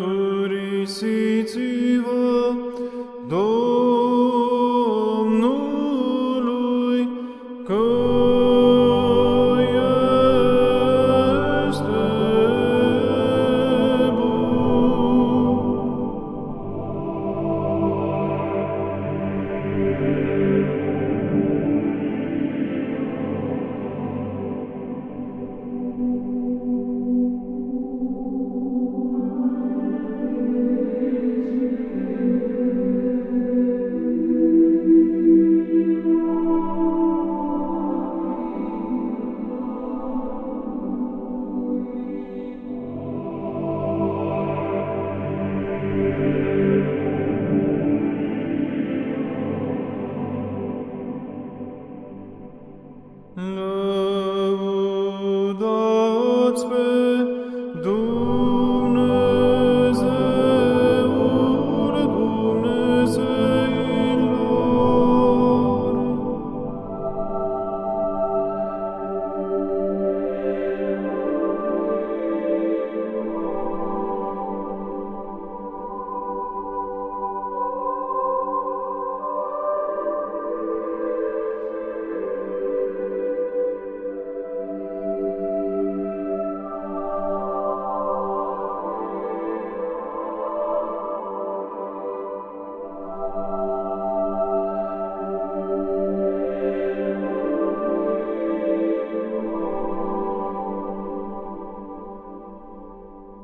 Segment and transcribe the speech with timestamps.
[0.00, 1.79] turīsi dzīvi.
[53.40, 53.69] No.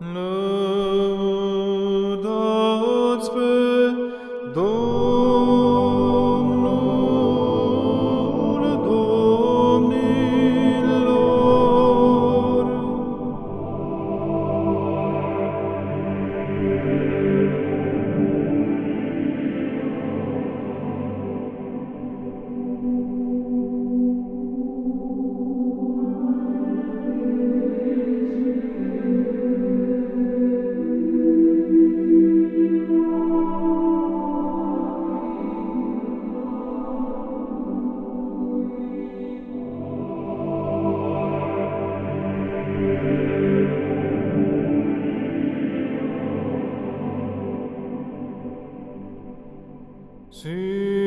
[0.00, 0.37] No.
[50.30, 50.97] See.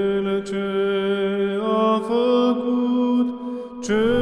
[0.00, 0.66] cel ce
[1.62, 3.28] a făcut,
[3.82, 4.19] ce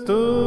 [0.00, 0.39] Cristo.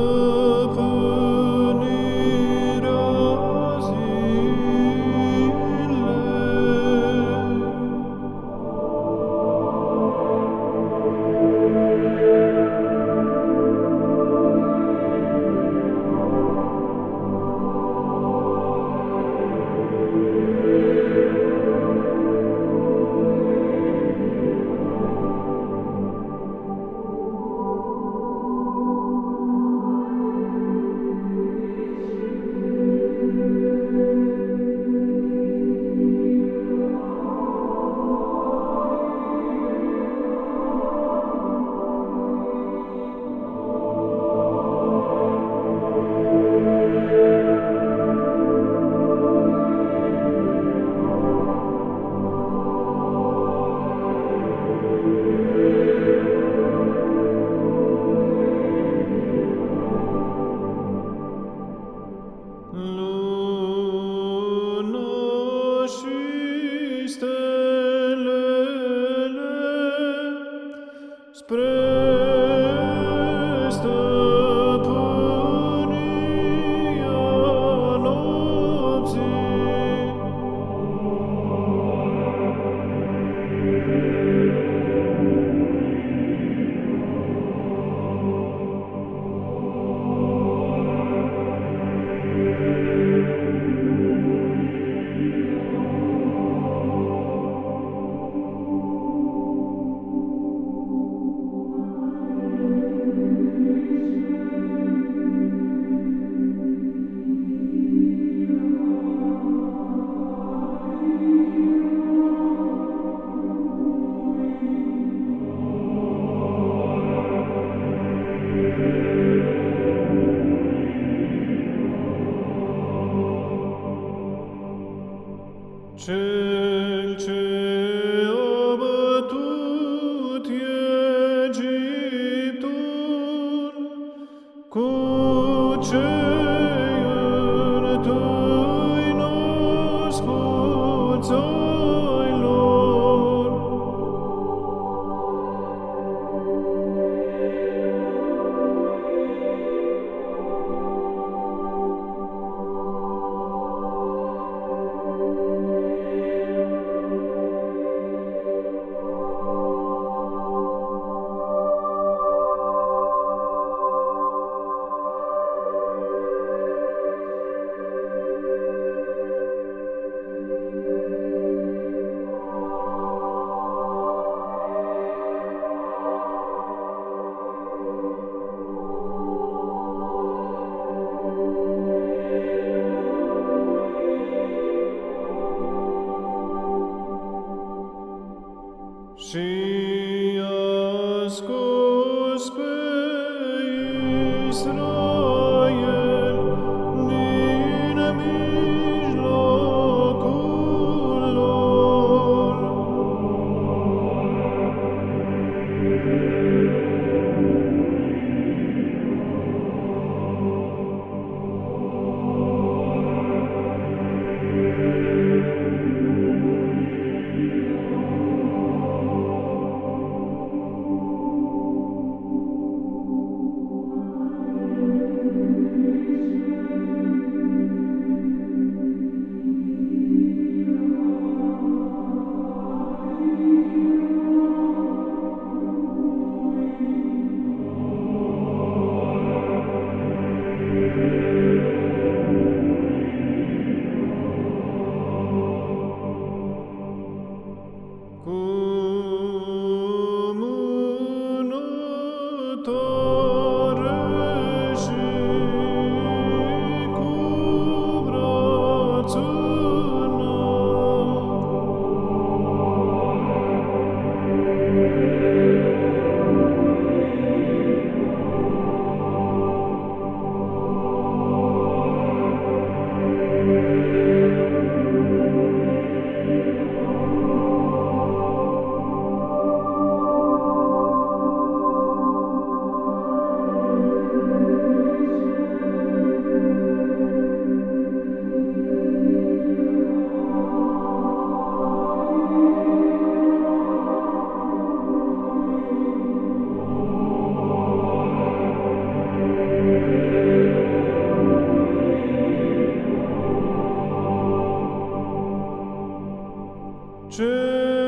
[307.15, 307.82] 知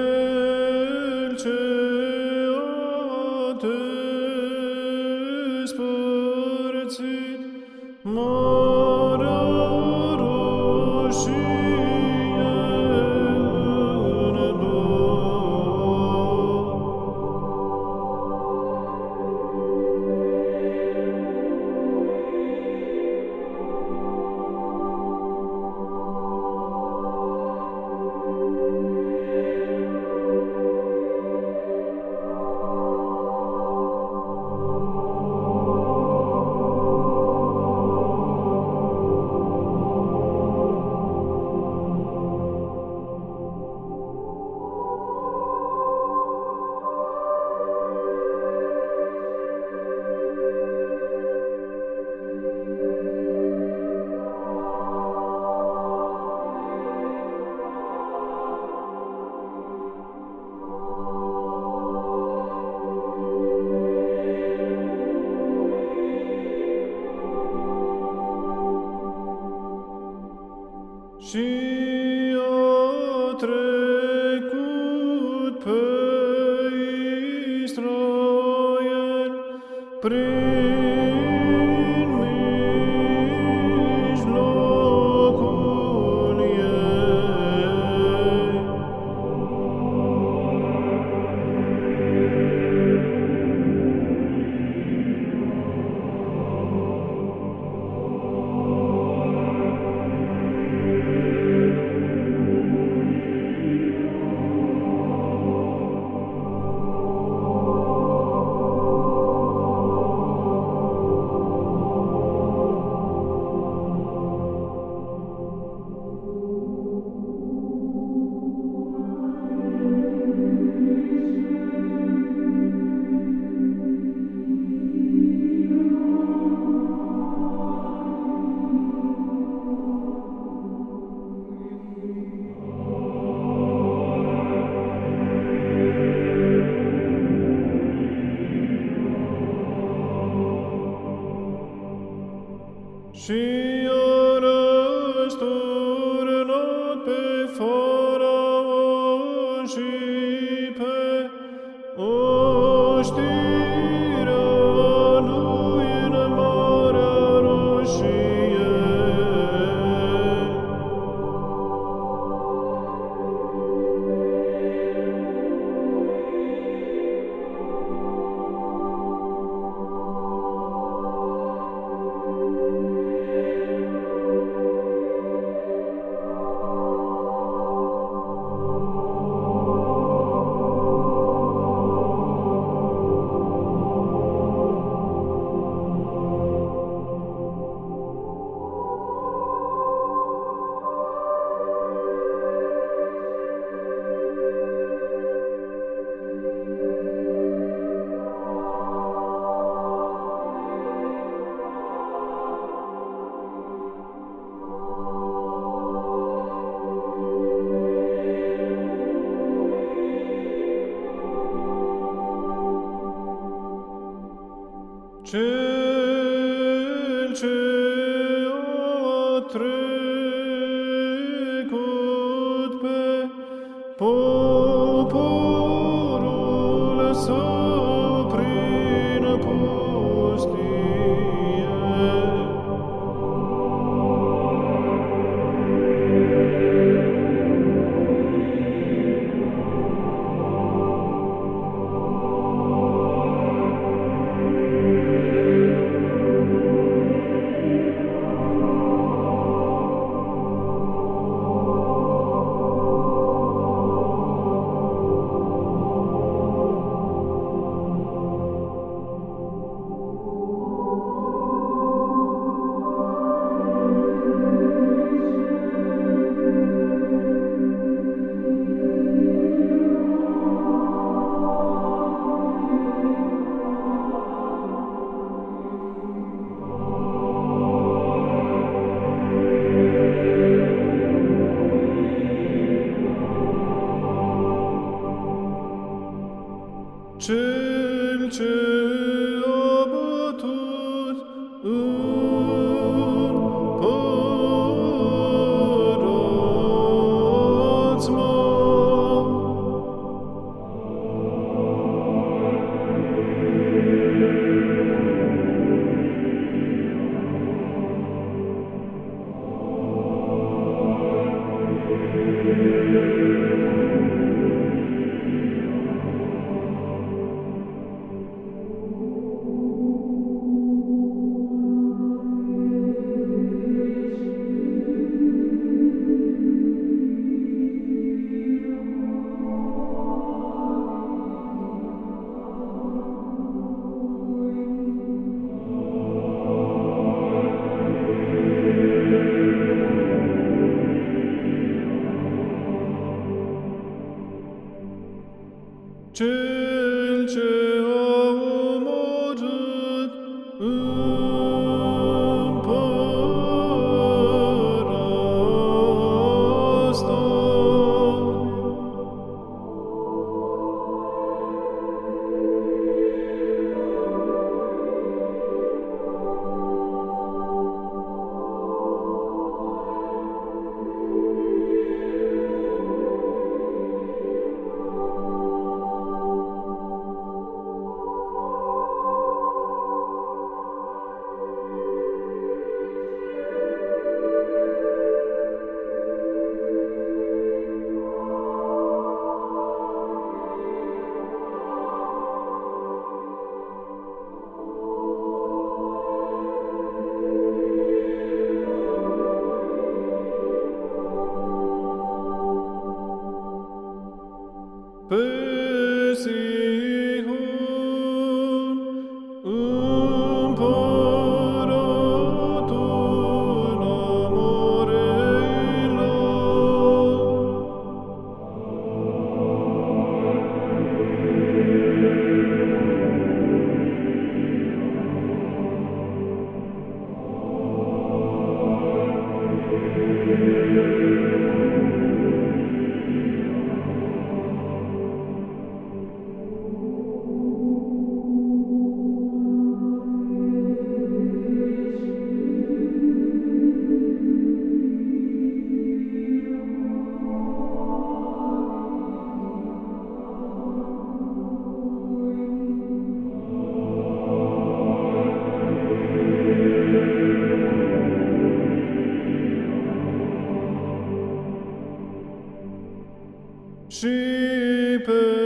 [463.87, 465.44] Sheep.